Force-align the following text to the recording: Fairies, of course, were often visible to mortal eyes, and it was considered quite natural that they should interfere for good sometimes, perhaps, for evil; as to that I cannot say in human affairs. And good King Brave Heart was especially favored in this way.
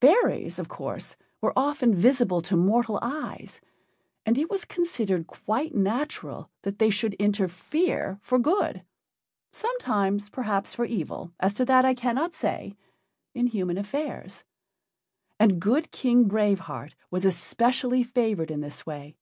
Fairies, 0.00 0.60
of 0.60 0.68
course, 0.68 1.16
were 1.40 1.52
often 1.56 1.92
visible 1.96 2.40
to 2.40 2.56
mortal 2.56 3.00
eyes, 3.02 3.60
and 4.24 4.38
it 4.38 4.48
was 4.48 4.64
considered 4.64 5.26
quite 5.26 5.74
natural 5.74 6.48
that 6.62 6.78
they 6.78 6.90
should 6.90 7.14
interfere 7.14 8.16
for 8.22 8.38
good 8.38 8.84
sometimes, 9.50 10.30
perhaps, 10.30 10.74
for 10.74 10.84
evil; 10.84 11.32
as 11.40 11.54
to 11.54 11.64
that 11.64 11.84
I 11.84 11.94
cannot 11.94 12.34
say 12.34 12.76
in 13.34 13.48
human 13.48 13.76
affairs. 13.78 14.44
And 15.40 15.60
good 15.60 15.90
King 15.90 16.28
Brave 16.28 16.60
Heart 16.60 16.94
was 17.10 17.24
especially 17.24 18.04
favored 18.04 18.52
in 18.52 18.60
this 18.60 18.86
way. 18.86 19.16